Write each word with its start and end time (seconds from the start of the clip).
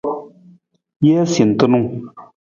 Jee 1.03 1.23
sentunung. 1.33 1.87